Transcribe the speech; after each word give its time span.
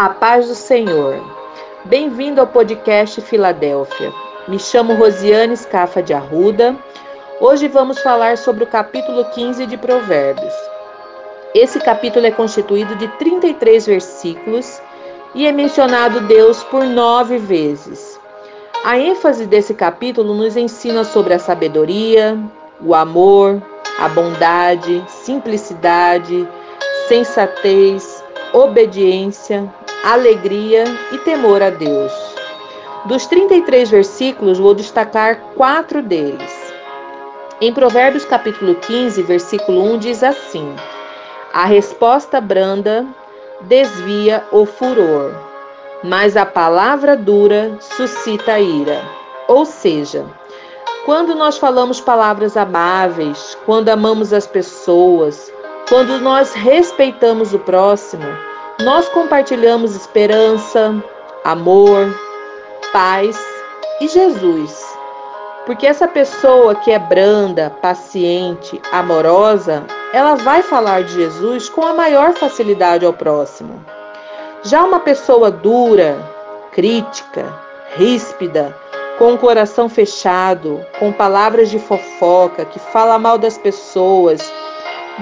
A 0.00 0.08
paz 0.08 0.48
do 0.48 0.54
Senhor. 0.54 1.22
Bem-vindo 1.84 2.40
ao 2.40 2.46
podcast 2.46 3.20
Filadélfia. 3.20 4.10
Me 4.48 4.58
chamo 4.58 4.94
Rosiane 4.94 5.54
Scafa 5.54 6.02
de 6.02 6.14
Arruda. 6.14 6.74
Hoje 7.38 7.68
vamos 7.68 8.00
falar 8.00 8.38
sobre 8.38 8.64
o 8.64 8.66
capítulo 8.66 9.26
15 9.26 9.66
de 9.66 9.76
Provérbios. 9.76 10.54
Esse 11.54 11.78
capítulo 11.78 12.24
é 12.24 12.30
constituído 12.30 12.96
de 12.96 13.08
33 13.18 13.84
versículos 13.84 14.80
e 15.34 15.46
é 15.46 15.52
mencionado 15.52 16.22
Deus 16.22 16.64
por 16.64 16.82
nove 16.86 17.36
vezes. 17.36 18.18
A 18.82 18.98
ênfase 18.98 19.44
desse 19.44 19.74
capítulo 19.74 20.32
nos 20.32 20.56
ensina 20.56 21.04
sobre 21.04 21.34
a 21.34 21.38
sabedoria, 21.38 22.38
o 22.80 22.94
amor, 22.94 23.62
a 23.98 24.08
bondade, 24.08 25.04
simplicidade, 25.08 26.48
sensatez, 27.06 28.24
obediência, 28.54 29.70
alegria 30.04 30.84
e 31.12 31.18
temor 31.18 31.62
a 31.62 31.70
Deus. 31.70 32.12
Dos 33.04 33.26
33 33.26 33.90
versículos, 33.90 34.58
vou 34.58 34.74
destacar 34.74 35.40
quatro 35.54 36.02
deles. 36.02 36.72
Em 37.60 37.72
Provérbios 37.72 38.24
capítulo 38.24 38.74
15, 38.74 39.22
versículo 39.22 39.82
1 39.94 39.98
diz 39.98 40.22
assim: 40.22 40.74
A 41.52 41.64
resposta 41.64 42.40
branda 42.40 43.06
desvia 43.62 44.44
o 44.50 44.64
furor, 44.64 45.34
mas 46.02 46.36
a 46.36 46.46
palavra 46.46 47.16
dura 47.16 47.76
suscita 47.80 48.58
ira. 48.58 49.02
Ou 49.48 49.66
seja, 49.66 50.24
quando 51.04 51.34
nós 51.34 51.58
falamos 51.58 52.00
palavras 52.00 52.56
amáveis, 52.56 53.56
quando 53.66 53.90
amamos 53.90 54.32
as 54.32 54.46
pessoas, 54.46 55.52
quando 55.88 56.18
nós 56.20 56.54
respeitamos 56.54 57.52
o 57.52 57.58
próximo, 57.58 58.49
nós 58.82 59.08
compartilhamos 59.10 59.94
esperança, 59.94 60.94
amor, 61.44 62.14
paz 62.92 63.38
e 64.00 64.08
Jesus. 64.08 64.98
Porque 65.66 65.86
essa 65.86 66.08
pessoa 66.08 66.74
que 66.74 66.90
é 66.90 66.98
branda, 66.98 67.70
paciente, 67.82 68.80
amorosa, 68.90 69.84
ela 70.12 70.34
vai 70.34 70.62
falar 70.62 71.02
de 71.04 71.12
Jesus 71.12 71.68
com 71.68 71.84
a 71.84 71.92
maior 71.92 72.32
facilidade 72.32 73.04
ao 73.04 73.12
próximo. 73.12 73.84
Já 74.62 74.82
uma 74.82 75.00
pessoa 75.00 75.50
dura, 75.50 76.16
crítica, 76.72 77.52
ríspida, 77.96 78.74
com 79.18 79.34
o 79.34 79.38
coração 79.38 79.88
fechado, 79.88 80.84
com 80.98 81.12
palavras 81.12 81.70
de 81.70 81.78
fofoca, 81.78 82.64
que 82.64 82.78
fala 82.78 83.18
mal 83.18 83.36
das 83.36 83.58
pessoas, 83.58 84.40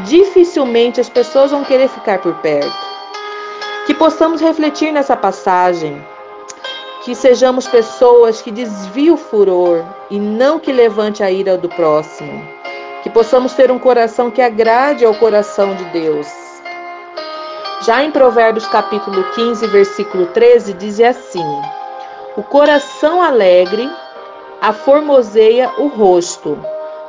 dificilmente 0.05 1.01
as 1.01 1.09
pessoas 1.09 1.51
vão 1.51 1.65
querer 1.65 1.89
ficar 1.89 2.21
por 2.21 2.35
perto. 2.37 2.88
Que 3.89 3.95
possamos 3.95 4.43
refletir 4.43 4.93
nessa 4.93 5.17
passagem, 5.17 6.05
que 7.07 7.15
sejamos 7.15 7.67
pessoas 7.67 8.43
que 8.43 8.51
desviem 8.51 9.13
o 9.13 9.17
furor 9.17 9.83
e 10.11 10.21
não 10.21 10.59
que 10.59 10.71
levante 10.71 11.23
a 11.23 11.31
ira 11.31 11.57
do 11.57 11.71
próximo. 11.71 12.47
Que 13.03 13.09
possamos 13.09 13.55
ter 13.55 13.71
um 13.71 13.79
coração 13.79 14.31
que 14.31 14.43
agrade 14.43 15.07
ao 15.07 15.15
coração 15.15 15.75
de 15.75 15.85
Deus. 15.87 16.29
Já 17.81 18.05
em 18.05 18.11
Provérbios 18.11 18.67
capítulo 18.67 19.25
15, 19.33 19.67
versículo 19.69 20.27
13, 20.27 20.75
diz 20.75 21.01
assim: 21.01 21.63
O 22.37 22.43
coração 22.43 23.23
alegre 23.23 23.91
aformoseia 24.61 25.73
o 25.79 25.87
rosto, 25.87 26.59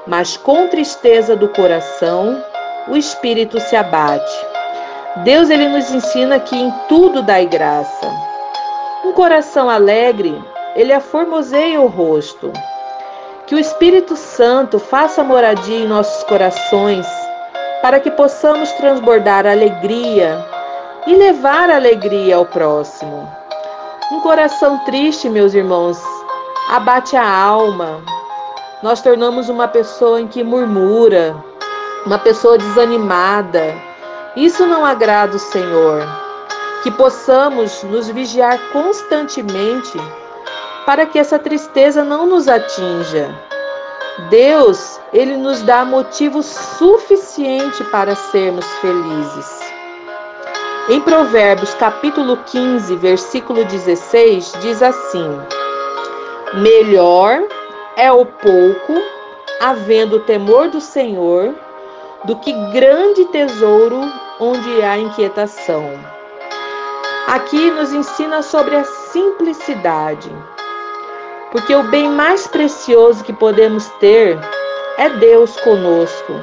mas 0.08 0.38
com 0.38 0.70
tristeza 0.70 1.36
do 1.36 1.50
coração 1.50 2.42
o 2.88 2.96
espírito 2.96 3.60
se 3.60 3.76
abate. 3.76 4.49
Deus 5.24 5.50
ele 5.50 5.68
nos 5.68 5.92
ensina 5.92 6.40
que 6.40 6.56
em 6.56 6.72
tudo 6.88 7.22
dai 7.22 7.46
graça. 7.46 8.10
Um 9.04 9.12
coração 9.12 9.70
alegre, 9.70 10.42
ele 10.76 10.94
aformoseia 10.94 11.82
o 11.82 11.88
rosto. 11.88 12.54
Que 13.46 13.54
o 13.54 13.60
Espírito 13.60 14.16
Santo 14.16 14.80
faça 14.80 15.22
moradia 15.22 15.80
em 15.80 15.88
nossos 15.88 16.24
corações, 16.24 17.06
para 17.82 18.00
que 18.00 18.10
possamos 18.12 18.72
transbordar 18.74 19.46
alegria 19.46 20.46
e 21.06 21.14
levar 21.16 21.70
alegria 21.70 22.38
ao 22.38 22.46
próximo. 22.46 23.30
Um 24.14 24.22
coração 24.22 24.78
triste, 24.86 25.28
meus 25.28 25.54
irmãos, 25.54 26.02
abate 26.70 27.18
a 27.18 27.30
alma. 27.30 28.02
Nós 28.82 29.02
tornamos 29.02 29.50
uma 29.50 29.68
pessoa 29.68 30.22
em 30.22 30.28
que 30.28 30.46
murmura, 30.46 31.36
uma 32.06 32.20
pessoa 32.20 32.58
desanimada 32.58 33.89
isso 34.36 34.66
não 34.66 34.86
agrada 34.86 35.36
o 35.36 35.40
Senhor. 35.40 36.08
Que 36.84 36.92
possamos 36.92 37.84
nos 37.84 38.08
vigiar 38.08 38.60
constantemente 38.72 39.98
para 40.86 41.06
que 41.06 41.20
essa 41.20 41.38
tristeza 41.38 42.04
não 42.04 42.26
nos 42.26 42.48
atinja. 42.48 43.36
Deus, 44.30 45.00
ele 45.14 45.38
nos 45.38 45.62
dá 45.62 45.86
motivo 45.86 46.42
suficiente 46.42 47.84
para 47.86 48.16
sermos 48.16 48.66
felizes. 48.82 49.60
Em 50.90 51.00
Provérbios, 51.02 51.74
capítulo 51.76 52.38
15, 52.38 52.96
versículo 52.96 53.64
16, 53.66 54.54
diz 54.62 54.82
assim: 54.82 55.40
Melhor 56.56 57.44
é 57.96 58.12
o 58.12 58.26
pouco, 58.26 58.94
havendo 59.62 60.22
temor 60.22 60.70
do 60.70 60.82
Senhor, 60.82 61.54
do 62.26 62.36
que 62.38 62.52
grande 62.72 63.26
tesouro 63.26 64.02
onde 64.40 64.82
há 64.82 64.98
inquietação. 64.98 65.86
Aqui 67.28 67.70
nos 67.72 67.94
ensina 67.94 68.42
sobre 68.42 68.76
a 68.76 68.84
simplicidade, 68.84 70.32
porque 71.52 71.74
o 71.74 71.84
bem 71.84 72.10
mais 72.10 72.48
precioso 72.48 73.24
que 73.24 73.34
podemos 73.34 73.88
ter 74.00 74.40
é 74.98 75.10
Deus 75.10 75.60
conosco. 75.62 76.34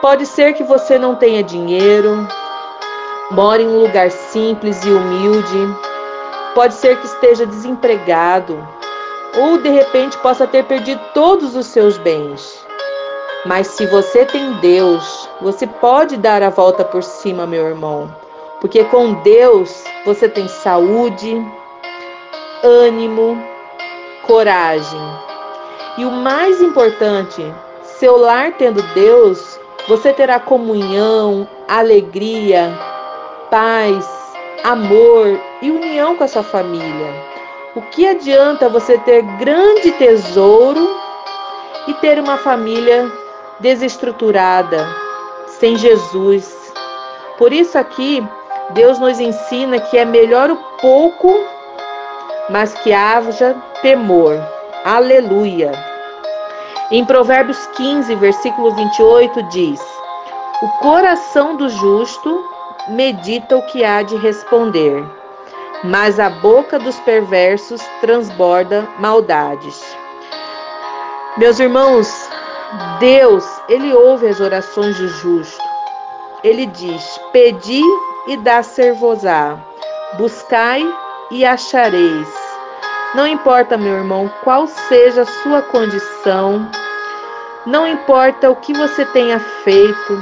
Pode 0.00 0.26
ser 0.26 0.54
que 0.54 0.64
você 0.64 0.98
não 0.98 1.14
tenha 1.14 1.42
dinheiro, 1.42 2.26
mora 3.30 3.62
em 3.62 3.68
um 3.68 3.80
lugar 3.80 4.10
simples 4.10 4.84
e 4.84 4.90
humilde, 4.90 5.76
pode 6.54 6.74
ser 6.74 6.98
que 6.98 7.06
esteja 7.06 7.46
desempregado, 7.46 8.66
ou 9.38 9.58
de 9.58 9.68
repente 9.68 10.18
possa 10.18 10.46
ter 10.46 10.64
perdido 10.64 11.00
todos 11.14 11.54
os 11.54 11.66
seus 11.66 11.96
bens. 11.98 12.66
Mas 13.44 13.66
se 13.68 13.86
você 13.86 14.24
tem 14.24 14.52
Deus, 14.60 15.28
você 15.40 15.66
pode 15.66 16.16
dar 16.16 16.42
a 16.44 16.50
volta 16.50 16.84
por 16.84 17.02
cima, 17.02 17.44
meu 17.44 17.66
irmão. 17.66 18.14
Porque 18.60 18.84
com 18.84 19.14
Deus 19.14 19.82
você 20.04 20.28
tem 20.28 20.46
saúde, 20.46 21.44
ânimo, 22.62 23.36
coragem. 24.24 25.00
E 25.98 26.04
o 26.04 26.10
mais 26.12 26.62
importante, 26.62 27.44
seu 27.82 28.16
lar 28.16 28.52
tendo 28.52 28.80
Deus, 28.94 29.58
você 29.88 30.12
terá 30.12 30.38
comunhão, 30.38 31.48
alegria, 31.66 32.72
paz, 33.50 34.08
amor 34.62 35.40
e 35.60 35.68
união 35.68 36.14
com 36.14 36.22
a 36.22 36.28
sua 36.28 36.44
família. 36.44 37.12
O 37.74 37.82
que 37.82 38.06
adianta 38.06 38.68
você 38.68 38.96
ter 38.98 39.22
grande 39.38 39.90
tesouro 39.92 40.96
e 41.88 41.94
ter 41.94 42.20
uma 42.20 42.36
família 42.38 43.10
desestruturada, 43.62 44.86
sem 45.46 45.76
Jesus. 45.76 46.54
Por 47.38 47.52
isso 47.52 47.78
aqui 47.78 48.22
Deus 48.70 48.98
nos 48.98 49.20
ensina 49.20 49.80
que 49.80 49.96
é 49.96 50.04
melhor 50.04 50.50
o 50.50 50.56
pouco, 50.80 51.32
mas 52.50 52.74
que 52.74 52.92
haja 52.92 53.56
temor. 53.80 54.36
Aleluia. 54.84 55.72
Em 56.90 57.04
Provérbios 57.04 57.64
15, 57.76 58.14
versículo 58.16 58.74
28 58.74 59.42
diz: 59.44 59.80
O 60.62 60.68
coração 60.80 61.56
do 61.56 61.68
justo 61.68 62.44
medita 62.88 63.56
o 63.56 63.62
que 63.66 63.84
há 63.84 64.02
de 64.02 64.16
responder, 64.16 65.04
mas 65.84 66.18
a 66.18 66.28
boca 66.28 66.78
dos 66.78 66.98
perversos 67.00 67.80
transborda 68.00 68.88
maldades. 68.98 69.80
Meus 71.36 71.58
irmãos, 71.60 72.28
Deus, 72.98 73.44
ele 73.68 73.92
ouve 73.92 74.28
as 74.28 74.40
orações 74.40 74.96
do 74.96 75.08
justo. 75.08 75.62
Ele 76.42 76.66
diz: 76.66 77.20
Pedi 77.32 77.82
e 78.26 78.36
dá-ser-vos-á. 78.38 79.58
Buscai 80.16 80.82
e 81.30 81.44
achareis. 81.44 82.28
Não 83.14 83.26
importa, 83.26 83.76
meu 83.76 83.94
irmão, 83.94 84.30
qual 84.42 84.66
seja 84.66 85.22
a 85.22 85.26
sua 85.26 85.60
condição, 85.60 86.66
não 87.66 87.86
importa 87.86 88.50
o 88.50 88.56
que 88.56 88.72
você 88.72 89.04
tenha 89.04 89.38
feito, 89.38 90.18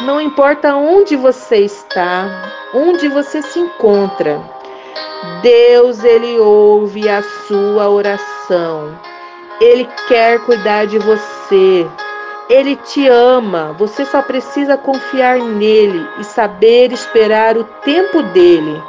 não 0.00 0.18
importa 0.18 0.74
onde 0.74 1.14
você 1.14 1.58
está, 1.58 2.26
onde 2.74 3.06
você 3.08 3.42
se 3.42 3.60
encontra. 3.60 4.40
Deus, 5.42 6.02
ele 6.02 6.38
ouve 6.38 7.06
a 7.08 7.22
sua 7.22 7.90
oração. 7.90 9.11
Ele 9.60 9.88
quer 10.08 10.40
cuidar 10.40 10.86
de 10.86 10.98
você. 10.98 11.86
Ele 12.48 12.76
te 12.76 13.08
ama. 13.08 13.72
Você 13.78 14.04
só 14.04 14.20
precisa 14.22 14.76
confiar 14.76 15.38
nele 15.38 16.06
e 16.18 16.24
saber 16.24 16.92
esperar 16.92 17.56
o 17.56 17.64
tempo 17.84 18.22
dele. 18.22 18.82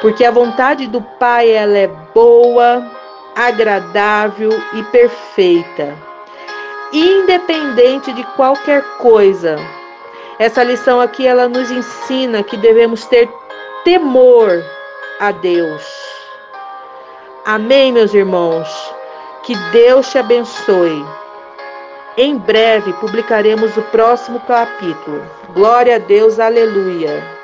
porque 0.00 0.24
a 0.24 0.30
vontade 0.30 0.86
do 0.86 1.00
Pai 1.00 1.50
ela 1.50 1.76
é 1.76 1.88
boa, 2.14 2.86
agradável 3.34 4.50
e 4.74 4.82
perfeita, 4.84 5.94
independente 6.92 8.12
de 8.12 8.22
qualquer 8.36 8.82
coisa. 8.98 9.56
Essa 10.38 10.62
lição 10.62 11.00
aqui 11.00 11.26
ela 11.26 11.48
nos 11.48 11.70
ensina 11.70 12.42
que 12.42 12.56
devemos 12.56 13.06
ter 13.06 13.28
temor 13.84 14.62
a 15.18 15.32
Deus. 15.32 15.82
Amém, 17.44 17.92
meus 17.92 18.12
irmãos. 18.12 18.68
Que 19.46 19.54
Deus 19.70 20.10
te 20.10 20.18
abençoe. 20.18 21.06
Em 22.16 22.36
breve 22.36 22.92
publicaremos 22.94 23.76
o 23.76 23.82
próximo 23.82 24.40
capítulo. 24.40 25.22
Glória 25.54 25.94
a 25.94 25.98
Deus, 25.98 26.40
aleluia. 26.40 27.35